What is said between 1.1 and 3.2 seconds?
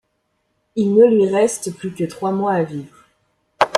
reste plus que trois mois à vivre.